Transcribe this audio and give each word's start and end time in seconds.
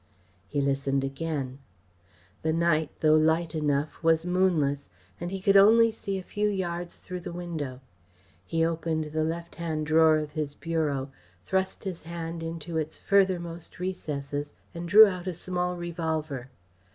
He 0.47 0.61
listened 0.61 1.03
again. 1.03 1.59
The 2.41 2.53
night, 2.53 2.89
though 3.01 3.13
light 3.17 3.53
enough, 3.53 4.01
was 4.01 4.25
moonless, 4.25 4.89
and 5.19 5.29
he 5.29 5.39
could 5.39 5.55
only 5.55 5.91
see 5.91 6.17
a 6.17 6.23
few 6.23 6.49
yards 6.49 6.95
through 6.97 7.19
the 7.19 7.31
window. 7.31 7.81
He 8.43 8.65
opened 8.65 9.11
the 9.13 9.23
left 9.23 9.53
hand 9.57 9.85
drawer 9.85 10.17
of 10.17 10.31
his 10.31 10.55
bureau, 10.55 11.11
thrust 11.45 11.83
his 11.83 12.01
hand 12.01 12.41
into 12.41 12.77
its 12.77 12.97
furthermost 12.97 13.79
recesses, 13.79 14.53
and 14.73 14.89
drew 14.89 15.05
out 15.05 15.27
a 15.27 15.33
small 15.33 15.75
revolver. 15.77 16.49